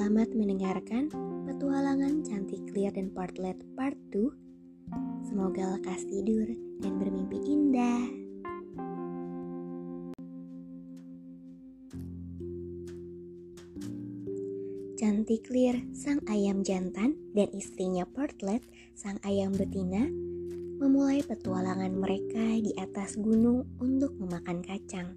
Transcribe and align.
Selamat 0.00 0.32
mendengarkan 0.32 1.12
petualangan 1.44 2.24
cantik 2.24 2.72
clear 2.72 2.88
dan 2.88 3.12
partlet 3.12 3.52
part 3.76 3.92
2. 4.16 4.32
Semoga 5.28 5.76
lekas 5.76 6.08
tidur 6.08 6.48
dan 6.80 6.96
bermimpi 6.96 7.36
indah. 7.44 8.08
Cantik 14.96 15.44
clear 15.44 15.76
sang 15.92 16.24
ayam 16.32 16.64
jantan 16.64 17.20
dan 17.36 17.52
istrinya 17.52 18.08
Portlet, 18.08 18.64
sang 18.96 19.20
ayam 19.20 19.52
betina, 19.52 20.08
memulai 20.80 21.20
petualangan 21.20 21.92
mereka 21.92 22.56
di 22.56 22.72
atas 22.80 23.20
gunung 23.20 23.68
untuk 23.76 24.16
memakan 24.16 24.64
kacang. 24.64 25.12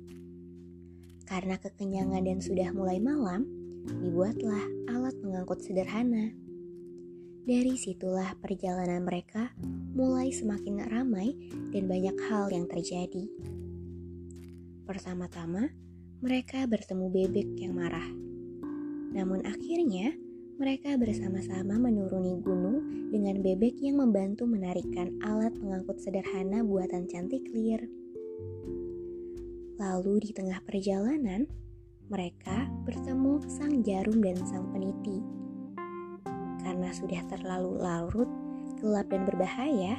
Karena 1.24 1.56
kekenyangan 1.56 2.28
dan 2.28 2.44
sudah 2.44 2.76
mulai 2.76 3.00
malam, 3.00 3.48
dibuatlah 3.88 4.64
alat 4.92 5.16
pengangkut 5.20 5.60
sederhana. 5.60 6.32
Dari 7.44 7.76
situlah 7.76 8.40
perjalanan 8.40 9.04
mereka 9.04 9.52
mulai 9.92 10.32
semakin 10.32 10.88
ramai 10.88 11.36
dan 11.76 11.92
banyak 11.92 12.16
hal 12.32 12.48
yang 12.48 12.64
terjadi. 12.72 13.28
Pertama-tama, 14.88 15.68
mereka 16.24 16.64
bertemu 16.64 17.12
bebek 17.12 17.50
yang 17.60 17.76
marah. 17.76 18.08
Namun 19.12 19.44
akhirnya, 19.44 20.16
mereka 20.56 20.96
bersama-sama 20.96 21.76
menuruni 21.76 22.40
gunung 22.40 23.12
dengan 23.12 23.44
bebek 23.44 23.76
yang 23.84 24.00
membantu 24.00 24.48
menarikkan 24.48 25.20
alat 25.20 25.52
pengangkut 25.60 26.00
sederhana 26.00 26.64
buatan 26.64 27.12
cantik 27.12 27.44
clear. 27.52 27.84
Lalu 29.76 30.24
di 30.24 30.32
tengah 30.32 30.64
perjalanan, 30.64 31.44
mereka 32.14 32.70
bertemu 32.86 33.42
sang 33.50 33.82
jarum 33.82 34.22
dan 34.22 34.38
sang 34.46 34.70
peniti. 34.70 35.18
Karena 36.62 36.94
sudah 36.94 37.26
terlalu 37.26 37.82
larut, 37.82 38.30
gelap 38.78 39.10
dan 39.10 39.26
berbahaya, 39.26 39.98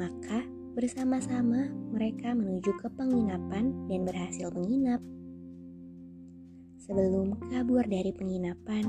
maka 0.00 0.48
bersama-sama 0.72 1.68
mereka 1.92 2.32
menuju 2.32 2.72
ke 2.80 2.88
penginapan 2.96 3.68
dan 3.84 4.00
berhasil 4.08 4.48
menginap. 4.56 5.04
Sebelum 6.80 7.36
kabur 7.52 7.84
dari 7.84 8.16
penginapan, 8.16 8.88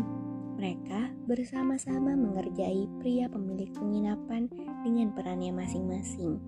mereka 0.55 1.11
bersama-sama 1.27 2.15
mengerjai 2.15 2.87
pria 3.03 3.27
pemilik 3.27 3.69
penginapan 3.75 4.47
dengan 4.87 5.11
perannya 5.11 5.51
masing-masing. 5.51 6.39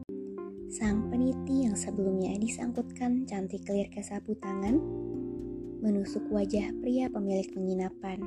Sang 0.72 1.12
peniti 1.12 1.68
yang 1.68 1.76
sebelumnya 1.76 2.38
disangkutkan 2.40 3.26
cantik 3.26 3.66
clear 3.66 3.90
ke 3.90 4.06
sapu 4.06 4.38
tangan 4.38 4.78
menusuk 5.80 6.28
wajah 6.28 6.76
pria 6.84 7.08
pemilik 7.08 7.48
penginapan. 7.56 8.20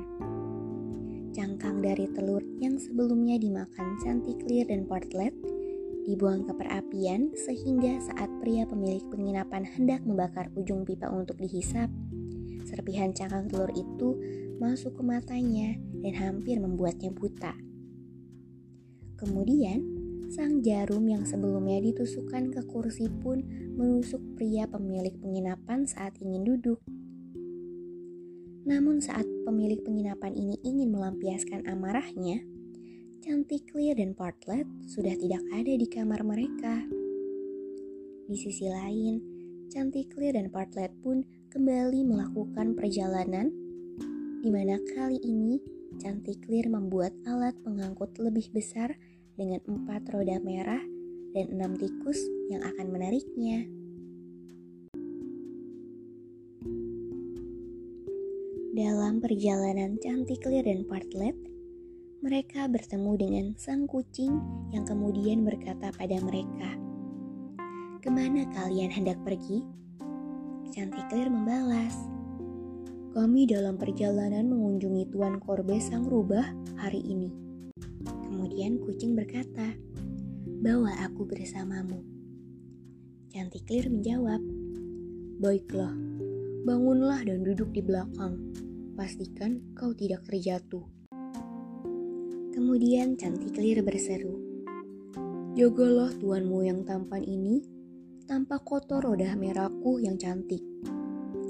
Cangkang 1.33 1.81
dari 1.81 2.09
telur 2.13 2.41
yang 2.61 2.77
sebelumnya 2.77 3.37
dimakan 3.37 3.97
Chanticleer 4.01 4.69
dan 4.69 4.85
Portlet 4.85 5.33
dibuang 6.03 6.43
ke 6.43 6.53
perapian 6.53 7.31
sehingga 7.33 8.01
saat 8.03 8.27
pria 8.41 8.67
pemilik 8.67 9.01
penginapan 9.07 9.63
hendak 9.63 10.03
membakar 10.03 10.51
ujung 10.57 10.83
pipa 10.83 11.07
untuk 11.07 11.39
dihisap, 11.39 11.87
serpihan 12.67 13.15
cangkang 13.15 13.47
telur 13.47 13.71
itu 13.71 14.17
masuk 14.57 14.99
ke 14.99 15.03
matanya 15.05 15.77
dan 16.03 16.13
hampir 16.17 16.59
membuatnya 16.59 17.13
buta. 17.13 17.55
Kemudian, 19.15 19.79
sang 20.33 20.59
jarum 20.65 21.05
yang 21.07 21.23
sebelumnya 21.23 21.79
ditusukkan 21.79 22.51
ke 22.51 22.61
kursi 22.67 23.07
pun 23.07 23.39
menusuk 23.77 24.19
pria 24.35 24.67
pemilik 24.67 25.13
penginapan 25.21 25.87
saat 25.87 26.17
ingin 26.19 26.43
duduk. 26.43 26.81
Namun 28.63 29.03
saat 29.03 29.27
pemilik 29.43 29.83
penginapan 29.83 30.31
ini 30.31 30.55
ingin 30.63 30.95
melampiaskan 30.95 31.67
amarahnya, 31.67 32.39
Cantik 33.19 33.71
Clear 33.71 33.99
dan 33.99 34.15
Portlet 34.15 34.67
sudah 34.87 35.15
tidak 35.19 35.43
ada 35.51 35.73
di 35.75 35.87
kamar 35.87 36.23
mereka. 36.23 36.83
Di 38.27 38.35
sisi 38.39 38.67
lain, 38.71 39.19
Cantik 39.67 40.15
Clear 40.15 40.39
dan 40.39 40.47
Portlet 40.47 40.95
pun 41.03 41.27
kembali 41.51 42.07
melakukan 42.07 42.75
perjalanan 42.75 43.51
di 44.43 44.51
mana 44.51 44.79
kali 44.95 45.19
ini 45.23 45.59
Cantik 45.99 46.47
Clear 46.47 46.71
membuat 46.71 47.11
alat 47.27 47.55
pengangkut 47.63 48.15
lebih 48.19 48.47
besar 48.51 48.95
dengan 49.35 49.59
empat 49.67 50.07
roda 50.11 50.39
merah 50.39 50.83
dan 51.35 51.51
enam 51.51 51.75
tikus 51.75 52.19
yang 52.47 52.63
akan 52.63 52.91
menariknya. 52.91 53.82
Dalam 58.73 59.21
perjalanan 59.21 60.01
cantik 60.01 60.41
Clear 60.41 60.65
dan 60.65 60.81
Partlet, 60.89 61.37
mereka 62.25 62.65
bertemu 62.65 63.11
dengan 63.21 63.45
sang 63.53 63.85
kucing 63.85 64.33
yang 64.73 64.81
kemudian 64.81 65.45
berkata 65.45 65.93
pada 65.93 66.17
mereka, 66.17 66.73
Ke 68.01 68.09
mana 68.09 68.49
kalian 68.49 68.89
hendak 68.89 69.21
pergi? 69.21 69.61
Cantik 70.73 71.05
Clear 71.05 71.29
membalas, 71.29 71.93
Kami 73.13 73.45
dalam 73.45 73.77
perjalanan 73.77 74.49
mengunjungi 74.49 75.05
Tuan 75.13 75.37
Korbe 75.37 75.77
Sang 75.77 76.09
Rubah 76.09 76.49
hari 76.73 77.05
ini. 77.05 77.29
Kemudian 78.25 78.81
kucing 78.81 79.13
berkata, 79.13 79.69
Bawa 80.65 80.97
aku 80.97 81.29
bersamamu. 81.29 82.01
Cantik 83.29 83.69
Clear 83.69 83.85
menjawab, 83.93 84.41
Baiklah, 85.37 85.93
bangunlah 86.63 87.19
dan 87.27 87.43
duduk 87.43 87.75
di 87.75 87.83
belakang 87.83 88.39
pastikan 88.95 89.59
kau 89.75 89.91
tidak 89.91 90.23
terjatuh. 90.23 90.87
Kemudian 92.55 93.19
Cantik 93.19 93.59
Lir 93.59 93.83
berseru, 93.83 94.39
Jagalah 95.59 96.15
tuanmu 96.17 96.63
yang 96.63 96.87
tampan 96.87 97.19
ini, 97.19 97.67
tanpa 98.23 98.63
kotor 98.63 99.03
roda 99.03 99.35
merahku 99.35 99.99
yang 99.99 100.15
cantik. 100.15 100.63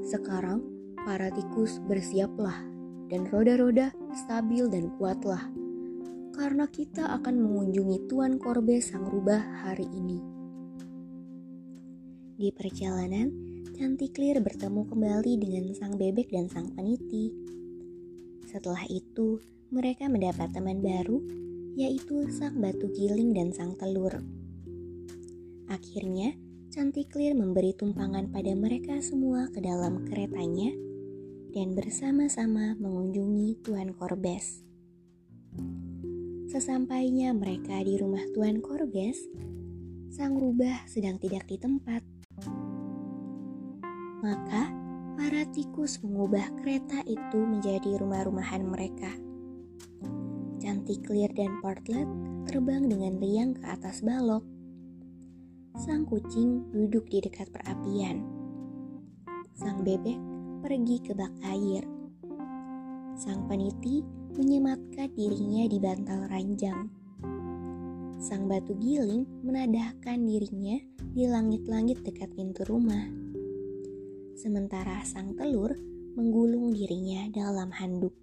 Sekarang, 0.09 0.65
para 1.05 1.29
tikus 1.29 1.77
bersiaplah, 1.85 2.65
dan 3.07 3.29
roda-roda 3.29 3.93
stabil 4.17 4.65
dan 4.67 4.89
kuatlah, 4.97 5.45
karena 6.33 6.65
kita 6.65 7.13
akan 7.21 7.37
mengunjungi 7.37 8.09
Tuan 8.09 8.41
Korbe 8.41 8.81
Sang 8.81 9.05
Rubah 9.05 9.61
hari 9.61 9.85
ini. 9.93 10.19
Di 12.33 12.49
perjalanan, 12.49 13.52
Chanticleer 13.73 14.37
bertemu 14.37 14.85
kembali 14.85 15.33
dengan 15.41 15.65
sang 15.73 15.97
bebek 15.97 16.29
dan 16.29 16.45
sang 16.45 16.69
peniti. 16.77 17.33
Setelah 18.45 18.85
itu, 18.85 19.41
mereka 19.73 20.05
mendapat 20.05 20.53
teman 20.53 20.77
baru, 20.77 21.17
yaitu 21.73 22.29
sang 22.29 22.61
batu 22.61 22.85
giling 22.93 23.33
dan 23.33 23.49
sang 23.49 23.73
telur. 23.73 24.21
Akhirnya, 25.73 26.37
Chanticleer 26.69 27.33
memberi 27.33 27.73
tumpangan 27.73 28.29
pada 28.29 28.53
mereka 28.53 29.01
semua 29.01 29.49
ke 29.49 29.57
dalam 29.57 30.05
keretanya 30.05 30.69
dan 31.57 31.73
bersama-sama 31.73 32.77
mengunjungi 32.77 33.65
Tuan 33.65 33.97
Korbes. 33.97 34.61
Sesampainya 36.45 37.33
mereka 37.33 37.81
di 37.81 37.97
rumah 37.97 38.21
Tuan 38.37 38.61
Korbes, 38.61 39.17
sang 40.13 40.37
rubah 40.37 40.85
sedang 40.85 41.17
tidak 41.17 41.49
di 41.49 41.57
tempat. 41.57 42.12
Maka 44.23 44.71
para 45.19 45.43
tikus 45.51 45.99
mengubah 45.99 46.47
kereta 46.63 47.03
itu 47.03 47.43
menjadi 47.43 47.99
rumah-rumahan 47.99 48.63
mereka. 48.63 49.11
Cantik 50.63 51.03
Clear 51.03 51.27
dan 51.35 51.59
Portlet 51.59 52.07
terbang 52.47 52.87
dengan 52.87 53.19
riang 53.19 53.51
ke 53.51 53.67
atas 53.67 53.99
balok. 53.99 54.47
Sang 55.75 56.07
kucing 56.07 56.71
duduk 56.71 57.11
di 57.11 57.19
dekat 57.19 57.51
perapian. 57.51 58.23
Sang 59.59 59.83
bebek 59.83 60.15
pergi 60.63 61.03
ke 61.03 61.11
bak 61.11 61.35
air. 61.43 61.83
Sang 63.19 63.43
peniti 63.51 64.07
menyematkan 64.39 65.11
dirinya 65.19 65.67
di 65.67 65.77
bantal 65.83 66.31
ranjang. 66.31 66.87
Sang 68.23 68.47
batu 68.47 68.71
giling 68.79 69.27
menadahkan 69.43 70.15
dirinya 70.23 70.79
di 71.11 71.27
langit-langit 71.27 72.07
dekat 72.07 72.31
pintu 72.31 72.63
rumah 72.63 73.22
sementara 74.33 75.01
sang 75.05 75.37
telur 75.37 75.77
menggulung 76.13 76.73
dirinya 76.73 77.29
dalam 77.33 77.69
handuk. 77.73 78.13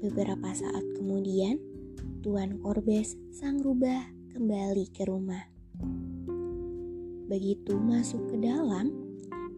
Beberapa 0.00 0.50
saat 0.56 0.84
kemudian, 0.96 1.60
Tuan 2.24 2.56
Korbes 2.64 3.14
sang 3.30 3.60
rubah 3.60 4.00
kembali 4.32 4.86
ke 4.90 5.04
rumah. 5.04 5.44
Begitu 7.30 7.76
masuk 7.78 8.32
ke 8.32 8.36
dalam, 8.42 8.90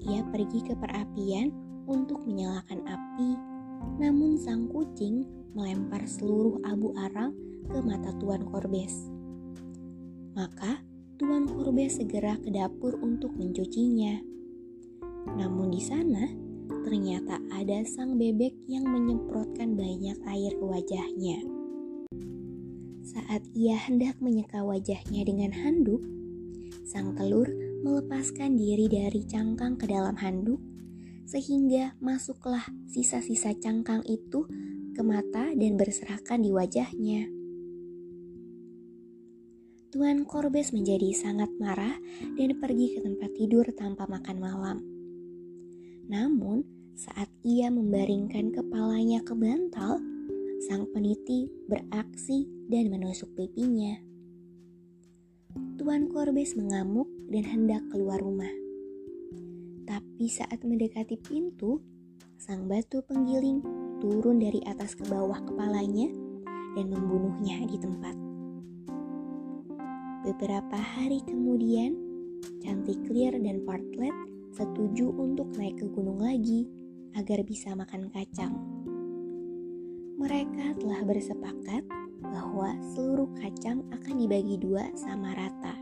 ia 0.02 0.20
pergi 0.28 0.60
ke 0.66 0.74
perapian 0.76 1.54
untuk 1.86 2.26
menyalakan 2.26 2.82
api, 2.84 3.30
namun 4.02 4.36
sang 4.36 4.66
kucing 4.68 5.24
melempar 5.54 6.04
seluruh 6.04 6.58
abu 6.66 6.90
arang 6.98 7.32
ke 7.70 7.78
mata 7.80 8.10
Tuan 8.18 8.44
Korbes. 8.44 9.08
Maka 10.34 10.80
Tuan 11.22 11.46
Korbes 11.46 12.02
segera 12.02 12.34
ke 12.34 12.50
dapur 12.50 12.98
untuk 12.98 13.30
mencucinya. 13.38 14.18
Namun 15.38 15.70
di 15.70 15.78
sana 15.78 16.26
ternyata 16.82 17.38
ada 17.54 17.78
sang 17.86 18.18
bebek 18.18 18.66
yang 18.66 18.82
menyemprotkan 18.90 19.78
banyak 19.78 20.18
air 20.26 20.50
ke 20.50 20.64
wajahnya. 20.66 21.38
Saat 23.06 23.46
ia 23.54 23.78
hendak 23.78 24.18
menyeka 24.18 24.66
wajahnya 24.66 25.22
dengan 25.22 25.54
handuk, 25.54 26.02
sang 26.90 27.14
telur 27.14 27.46
melepaskan 27.86 28.58
diri 28.58 28.90
dari 28.90 29.22
cangkang 29.22 29.78
ke 29.78 29.86
dalam 29.86 30.18
handuk, 30.18 30.58
sehingga 31.22 31.94
masuklah 32.02 32.66
sisa-sisa 32.90 33.54
cangkang 33.62 34.02
itu 34.10 34.42
ke 34.90 35.02
mata 35.06 35.54
dan 35.54 35.78
berserakan 35.78 36.42
di 36.42 36.50
wajahnya. 36.50 37.41
Tuan 39.92 40.24
Korbes 40.24 40.72
menjadi 40.72 41.12
sangat 41.12 41.52
marah 41.60 41.92
dan 42.40 42.56
pergi 42.56 42.96
ke 42.96 43.04
tempat 43.04 43.28
tidur 43.36 43.68
tanpa 43.76 44.08
makan 44.08 44.36
malam. 44.40 44.80
Namun, 46.08 46.64
saat 46.96 47.28
ia 47.44 47.68
membaringkan 47.68 48.56
kepalanya 48.56 49.20
ke 49.20 49.36
bantal, 49.36 50.00
sang 50.64 50.88
peniti 50.96 51.44
beraksi 51.68 52.48
dan 52.72 52.88
menusuk 52.88 53.36
pipinya. 53.36 53.92
Tuan 55.76 56.08
Korbes 56.08 56.56
mengamuk 56.56 57.12
dan 57.28 57.44
hendak 57.44 57.84
keluar 57.92 58.16
rumah. 58.16 58.48
Tapi 59.84 60.24
saat 60.32 60.64
mendekati 60.64 61.20
pintu, 61.20 61.84
sang 62.40 62.64
batu 62.64 63.04
penggiling 63.04 63.60
turun 64.00 64.40
dari 64.40 64.64
atas 64.64 64.96
ke 64.96 65.04
bawah 65.04 65.36
kepalanya 65.44 66.08
dan 66.80 66.88
membunuhnya 66.88 67.60
di 67.68 67.76
tempat. 67.76 68.11
Beberapa 70.22 70.78
hari 70.78 71.18
kemudian, 71.26 71.98
Chanticleer 72.62 73.34
dan 73.42 73.66
Partlet 73.66 74.14
setuju 74.54 75.10
untuk 75.10 75.50
naik 75.58 75.82
ke 75.82 75.86
gunung 75.90 76.22
lagi 76.22 76.70
agar 77.18 77.42
bisa 77.42 77.74
makan 77.74 78.06
kacang. 78.14 78.54
Mereka 80.22 80.78
telah 80.78 81.02
bersepakat 81.02 81.82
bahwa 82.22 82.70
seluruh 82.94 83.34
kacang 83.34 83.82
akan 83.90 84.14
dibagi 84.22 84.62
dua 84.62 84.94
sama 84.94 85.34
rata. 85.34 85.74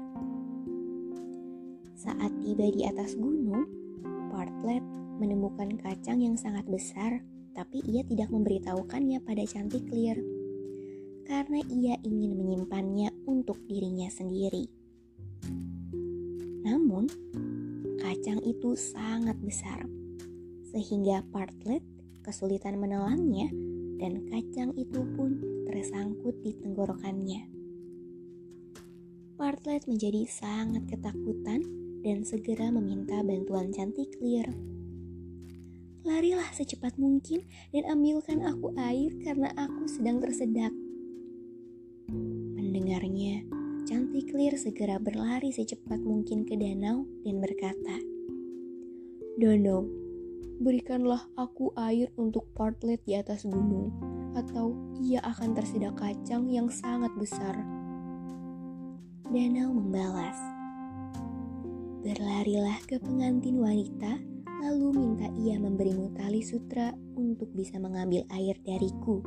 Saat 2.01 2.33
tiba 2.41 2.65
di 2.73 2.89
atas 2.89 3.21
gunung, 3.21 3.69
Partlet 4.33 4.81
menemukan 5.21 5.77
kacang 5.85 6.25
yang 6.25 6.41
sangat 6.41 6.65
besar, 6.65 7.21
tapi 7.53 7.85
ia 7.85 8.01
tidak 8.09 8.33
memberitahukannya 8.33 9.21
pada 9.21 9.45
Chanticleer 9.45 10.40
karena 11.31 11.62
ia 11.71 11.94
ingin 12.03 12.35
menyimpannya 12.35 13.15
untuk 13.31 13.62
dirinya 13.71 14.11
sendiri. 14.11 14.67
Namun, 16.67 17.06
kacang 18.03 18.43
itu 18.43 18.75
sangat 18.75 19.38
besar, 19.38 19.87
sehingga 20.75 21.23
Partlet 21.31 21.87
kesulitan 22.27 22.82
menelannya 22.82 23.47
dan 24.03 24.27
kacang 24.27 24.75
itu 24.75 25.06
pun 25.15 25.38
tersangkut 25.71 26.35
di 26.43 26.50
tenggorokannya. 26.59 27.47
Partlet 29.38 29.87
menjadi 29.87 30.26
sangat 30.26 30.91
ketakutan 30.91 31.62
dan 32.03 32.26
segera 32.26 32.75
meminta 32.75 33.23
bantuan 33.23 33.71
Chanticleer. 33.71 34.50
Larilah 36.03 36.50
secepat 36.50 36.99
mungkin 36.99 37.47
dan 37.71 37.87
ambilkan 37.87 38.43
aku 38.43 38.75
air 38.75 39.15
karena 39.23 39.55
aku 39.55 39.87
sedang 39.87 40.19
tersedak 40.19 40.75
mendengarnya, 42.91 43.47
Chanticleer 43.87 44.59
segera 44.59 44.99
berlari 44.99 45.55
secepat 45.55 46.03
mungkin 46.03 46.43
ke 46.43 46.59
danau 46.59 47.07
dan 47.23 47.39
berkata, 47.39 48.03
Danau, 49.39 49.87
berikanlah 50.59 51.23
aku 51.39 51.71
air 51.79 52.11
untuk 52.19 52.51
Partlet 52.51 52.99
di 53.07 53.15
atas 53.15 53.47
gunung, 53.47 53.95
atau 54.35 54.75
ia 54.99 55.23
akan 55.23 55.55
tersedak 55.55 56.03
kacang 56.03 56.51
yang 56.51 56.67
sangat 56.67 57.15
besar. 57.15 57.55
Danau 59.31 59.71
membalas, 59.71 60.39
Berlarilah 62.03 62.83
ke 62.91 62.99
pengantin 62.99 63.63
wanita, 63.63 64.19
lalu 64.67 64.99
minta 64.99 65.31
ia 65.39 65.63
memberimu 65.63 66.11
tali 66.19 66.43
sutra 66.43 66.91
untuk 67.15 67.55
bisa 67.55 67.79
mengambil 67.79 68.27
air 68.35 68.59
dariku. 68.67 69.23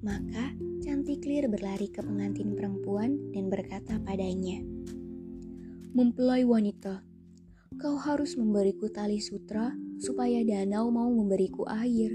Maka 0.00 0.56
Chanticleer 1.04 1.52
berlari 1.52 1.92
ke 1.92 2.00
pengantin 2.00 2.56
perempuan 2.56 3.28
dan 3.36 3.52
berkata 3.52 4.00
padanya, 4.00 4.64
Mempelai 5.92 6.48
wanita, 6.48 7.04
kau 7.76 8.00
harus 8.00 8.40
memberiku 8.40 8.88
tali 8.88 9.20
sutra 9.20 9.68
supaya 10.00 10.40
danau 10.40 10.88
mau 10.88 11.12
memberiku 11.12 11.68
air. 11.68 12.08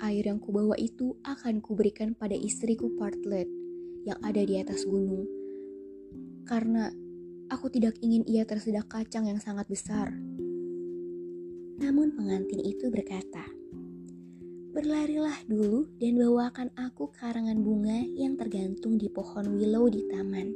Air 0.00 0.32
yang 0.32 0.40
kubawa 0.40 0.80
itu 0.80 1.20
akan 1.28 1.60
kuberikan 1.60 2.16
pada 2.16 2.32
istriku 2.32 2.88
Partlet 2.96 3.44
yang 4.08 4.16
ada 4.24 4.48
di 4.48 4.56
atas 4.56 4.88
gunung. 4.88 5.28
Karena 6.48 6.88
aku 7.52 7.68
tidak 7.68 8.00
ingin 8.00 8.24
ia 8.24 8.48
tersedak 8.48 8.88
kacang 8.88 9.28
yang 9.28 9.44
sangat 9.44 9.68
besar. 9.68 10.08
Namun 11.76 12.16
pengantin 12.16 12.64
itu 12.64 12.88
berkata, 12.88 13.59
Berlarilah 14.70 15.34
dulu 15.50 15.98
dan 15.98 16.14
bawakan 16.14 16.70
aku 16.78 17.10
karangan 17.10 17.58
bunga 17.58 18.06
yang 18.14 18.38
tergantung 18.38 19.02
di 19.02 19.10
pohon 19.10 19.58
willow 19.58 19.90
di 19.90 20.06
taman. 20.06 20.54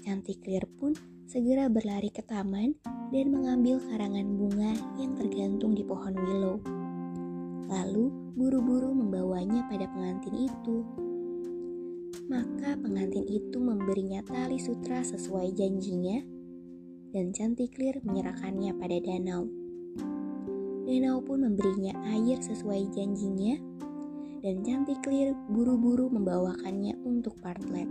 Cantik 0.00 0.40
Clear 0.40 0.64
pun 0.64 0.96
segera 1.28 1.68
berlari 1.68 2.08
ke 2.08 2.24
taman 2.24 2.72
dan 3.12 3.28
mengambil 3.28 3.76
karangan 3.84 4.24
bunga 4.24 4.72
yang 4.96 5.12
tergantung 5.20 5.76
di 5.76 5.84
pohon 5.84 6.16
willow. 6.16 6.56
Lalu 7.68 8.08
buru-buru 8.32 8.88
membawanya 8.88 9.68
pada 9.68 9.84
pengantin 9.92 10.48
itu. 10.48 10.76
Maka 12.32 12.72
pengantin 12.80 13.28
itu 13.28 13.60
memberinya 13.60 14.24
tali 14.24 14.56
sutra 14.56 15.04
sesuai 15.04 15.52
janjinya 15.52 16.24
dan 17.12 17.36
Cantik 17.36 17.76
Clear 17.76 18.00
menyerahkannya 18.00 18.72
pada 18.80 18.96
danau. 18.96 19.59
Danau 20.90 21.22
pun 21.22 21.46
memberinya 21.46 21.94
air 22.10 22.42
sesuai 22.42 22.90
janjinya, 22.90 23.54
dan 24.42 24.66
Chanticleer 24.66 25.38
buru-buru 25.46 26.10
membawakannya 26.10 26.98
untuk 27.06 27.38
Partlet. 27.38 27.86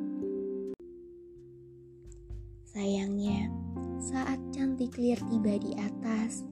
Sayangnya, 2.67 3.47
saat 4.03 4.35
Chanticleer 4.51 5.15
tiba 5.31 5.55
di 5.63 5.79
atas, 5.79 6.43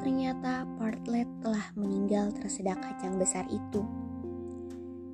ternyata 0.00 0.64
Partlet 0.80 1.28
telah 1.44 1.68
meninggal 1.76 2.32
tersedak 2.32 2.80
kacang 2.80 3.20
besar 3.20 3.44
itu. 3.52 3.84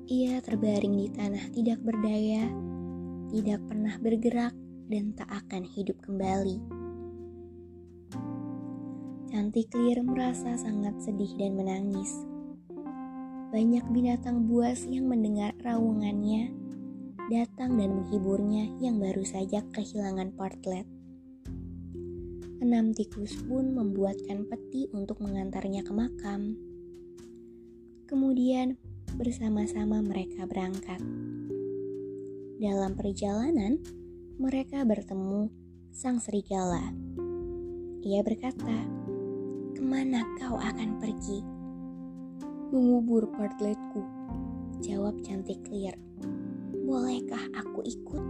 Ia 0.07 0.39
terbaring 0.39 0.95
di 0.95 1.11
tanah 1.11 1.51
tidak 1.51 1.83
berdaya, 1.83 2.47
tidak 3.27 3.59
pernah 3.67 3.99
bergerak, 3.99 4.55
dan 4.87 5.11
tak 5.19 5.27
akan 5.35 5.67
hidup 5.67 5.99
kembali. 5.99 6.80
Chanticleer 9.31 10.03
merasa 10.03 10.59
sangat 10.59 10.91
sedih 10.99 11.39
dan 11.39 11.55
menangis. 11.55 12.27
Banyak 13.55 13.87
binatang 13.87 14.43
buas 14.43 14.83
yang 14.83 15.07
mendengar 15.07 15.55
raungannya 15.63 16.51
datang 17.31 17.79
dan 17.79 17.95
menghiburnya 17.95 18.67
yang 18.83 18.99
baru 18.99 19.23
saja 19.23 19.63
kehilangan 19.71 20.35
Partlet. 20.35 20.83
Enam 22.59 22.91
tikus 22.91 23.39
pun 23.47 23.71
membuatkan 23.71 24.51
peti 24.51 24.91
untuk 24.91 25.23
mengantarnya 25.23 25.87
ke 25.87 25.95
makam. 25.95 26.59
Kemudian 28.11 28.75
bersama-sama 29.15 30.03
mereka 30.03 30.43
berangkat. 30.43 30.99
Dalam 32.59 32.99
perjalanan, 32.99 33.79
mereka 34.35 34.83
bertemu 34.83 35.47
sang 35.95 36.19
serigala. 36.19 36.91
Ia 38.03 38.19
berkata, 38.27 39.00
Ke 39.81 39.89
mana 39.89 40.21
kau 40.37 40.61
akan 40.61 41.01
pergi? 41.01 41.41
Mengubur 42.69 43.25
partletku. 43.33 44.05
Jawab 44.77 45.25
cantik 45.25 45.57
clear. 45.65 45.97
Bolehkah 46.85 47.41
aku 47.57 47.81
ikut? 47.89 48.21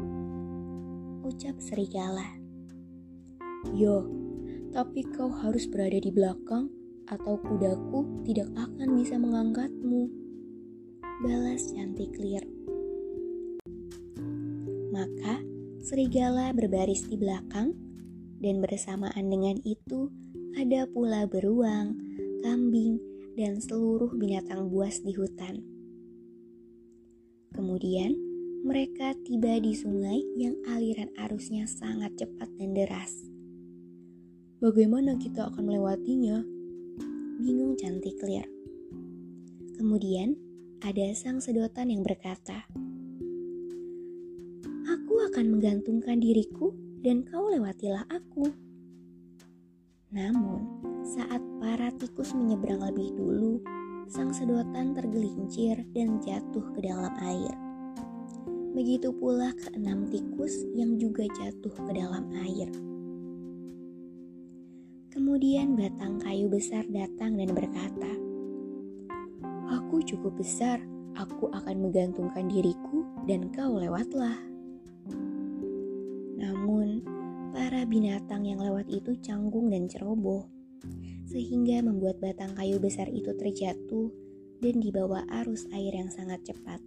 Ucap 1.27 1.59
serigala. 1.59 2.39
Yo, 3.75 4.07
tapi 4.71 5.03
kau 5.11 5.27
harus 5.27 5.67
berada 5.67 5.99
di 5.99 6.07
belakang 6.07 6.71
atau 7.11 7.35
kudaku 7.43 8.07
tidak 8.23 8.47
akan 8.55 8.95
bisa 8.95 9.19
mengangkatmu. 9.19 10.07
Balas 11.19 11.67
cantik 11.67 12.15
Clear. 12.15 12.47
Maka 14.87 15.43
serigala 15.83 16.55
berbaris 16.55 17.03
di 17.11 17.19
belakang 17.19 17.75
dan 18.39 18.63
bersamaan 18.63 19.27
dengan 19.27 19.59
itu 19.67 20.07
ada 20.57 20.83
pula 20.89 21.23
beruang, 21.27 21.95
kambing, 22.43 22.99
dan 23.39 23.63
seluruh 23.63 24.11
binatang 24.15 24.67
buas 24.67 24.99
di 24.99 25.15
hutan. 25.15 25.63
Kemudian, 27.55 28.15
mereka 28.61 29.15
tiba 29.25 29.57
di 29.57 29.73
sungai 29.73 30.21
yang 30.37 30.53
aliran 30.69 31.09
arusnya 31.17 31.65
sangat 31.65 32.13
cepat 32.19 32.51
dan 32.59 32.77
deras. 32.77 33.11
Bagaimana 34.61 35.17
kita 35.17 35.49
akan 35.49 35.63
melewatinya? 35.65 36.45
Bingung 37.41 37.73
cantik 37.73 38.21
Clear. 38.21 38.45
Kemudian 39.73 40.37
ada 40.85 41.09
sang 41.17 41.41
sedotan 41.41 41.89
yang 41.89 42.05
berkata, 42.05 42.69
Aku 44.85 45.13
akan 45.31 45.57
menggantungkan 45.57 46.21
diriku 46.21 46.69
dan 47.01 47.25
kau 47.25 47.49
lewatilah 47.49 48.05
aku. 48.13 48.70
Namun, 50.11 50.67
saat 51.07 51.39
para 51.63 51.87
tikus 51.95 52.35
menyeberang 52.35 52.83
lebih 52.83 53.15
dulu, 53.15 53.63
sang 54.11 54.35
sedotan 54.35 54.91
tergelincir 54.91 55.79
dan 55.95 56.19
jatuh 56.19 56.67
ke 56.75 56.83
dalam 56.83 57.15
air. 57.23 57.55
Begitu 58.75 59.15
pula 59.15 59.55
keenam 59.55 60.11
tikus 60.11 60.67
yang 60.75 60.99
juga 60.99 61.23
jatuh 61.31 61.71
ke 61.71 61.91
dalam 61.95 62.27
air. 62.43 62.67
Kemudian 65.11 65.75
batang 65.79 66.19
kayu 66.19 66.47
besar 66.47 66.83
datang 66.91 67.39
dan 67.39 67.51
berkata, 67.55 68.11
Aku 69.71 70.03
cukup 70.03 70.35
besar, 70.39 70.83
aku 71.15 71.51
akan 71.55 71.87
menggantungkan 71.87 72.51
diriku 72.51 73.07
dan 73.27 73.47
kau 73.55 73.79
lewatlah. 73.79 74.35
Namun, 76.35 76.80
para 77.71 77.87
binatang 77.87 78.43
yang 78.43 78.59
lewat 78.59 78.91
itu 78.91 79.15
canggung 79.23 79.71
dan 79.71 79.87
ceroboh, 79.87 80.43
sehingga 81.23 81.79
membuat 81.79 82.19
batang 82.19 82.51
kayu 82.59 82.83
besar 82.83 83.07
itu 83.07 83.31
terjatuh 83.31 84.11
dan 84.59 84.75
dibawa 84.83 85.23
arus 85.39 85.71
air 85.71 85.95
yang 85.95 86.11
sangat 86.11 86.43
cepat. 86.43 86.83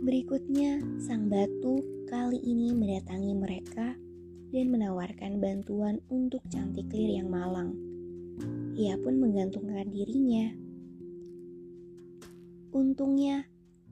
Berikutnya, 0.00 0.80
sang 0.96 1.28
batu 1.28 1.84
kali 2.08 2.40
ini 2.40 2.72
mendatangi 2.72 3.36
mereka 3.36 3.92
dan 4.48 4.66
menawarkan 4.72 5.36
bantuan 5.36 6.00
untuk 6.08 6.40
cantik 6.48 6.88
lir 6.96 7.20
yang 7.20 7.28
malang. 7.28 7.76
Ia 8.80 8.96
pun 8.96 9.20
menggantungkan 9.20 9.92
dirinya. 9.92 10.56
Untungnya, 12.72 13.44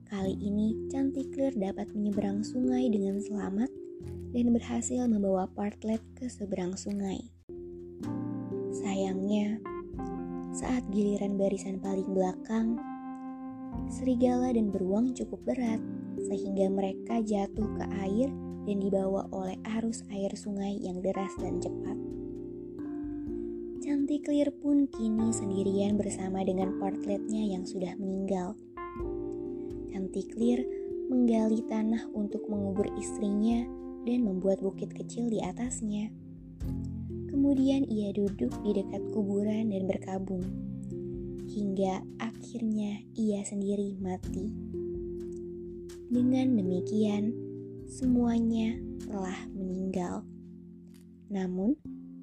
kali 0.09 0.33
ini 0.33 0.89
cantik 0.89 1.29
lir 1.37 1.53
dapat 1.53 1.93
menyeberang 1.93 2.41
sungai 2.41 2.89
dengan 2.89 3.21
selamat 3.21 3.84
dan 4.31 4.55
berhasil 4.55 5.05
membawa 5.05 5.45
Partlet 5.51 6.01
ke 6.17 6.25
seberang 6.31 6.73
sungai. 6.79 7.21
Sayangnya, 8.73 9.59
saat 10.55 10.87
giliran 10.89 11.35
barisan 11.35 11.83
paling 11.83 12.07
belakang, 12.15 12.79
serigala 13.91 14.55
dan 14.55 14.71
beruang 14.71 15.11
cukup 15.11 15.43
berat 15.43 15.83
sehingga 16.25 16.71
mereka 16.71 17.19
jatuh 17.21 17.67
ke 17.75 17.85
air 18.07 18.29
dan 18.65 18.77
dibawa 18.81 19.29
oleh 19.29 19.59
arus 19.77 20.01
air 20.09 20.33
sungai 20.33 20.79
yang 20.81 21.03
deras 21.03 21.35
dan 21.37 21.61
cepat. 21.61 21.97
Cantik 23.85 24.25
Clear 24.25 24.49
pun 24.49 24.89
kini 24.89 25.29
sendirian 25.29 25.93
bersama 25.93 26.41
dengan 26.41 26.81
partletnya 26.81 27.53
yang 27.53 27.69
sudah 27.69 27.93
meninggal. 28.01 28.57
Cantik 29.93 30.33
Clear 30.33 30.65
menggali 31.05 31.61
tanah 31.69 32.09
untuk 32.17 32.49
mengubur 32.49 32.89
istrinya 32.97 33.84
dan 34.05 34.23
membuat 34.23 34.61
bukit 34.61 34.93
kecil 34.93 35.27
di 35.27 35.41
atasnya. 35.41 36.13
Kemudian 37.27 37.83
ia 37.89 38.15
duduk 38.15 38.53
di 38.63 38.71
dekat 38.77 39.01
kuburan 39.11 39.73
dan 39.73 39.83
berkabung, 39.89 40.45
hingga 41.51 42.05
akhirnya 42.21 43.03
ia 43.17 43.43
sendiri 43.43 43.97
mati. 43.99 44.53
Dengan 46.07 46.55
demikian, 46.55 47.33
semuanya 47.89 48.77
telah 49.03 49.35
meninggal. 49.51 50.23
Namun, 51.27 51.75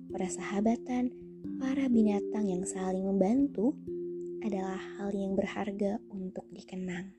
persahabatan 0.09 1.13
para 1.59 1.91
binatang 1.91 2.47
yang 2.47 2.65
saling 2.65 3.05
membantu 3.05 3.75
adalah 4.43 4.79
hal 4.99 5.11
yang 5.15 5.35
berharga 5.35 5.99
untuk 6.11 6.47
dikenang. 6.55 7.11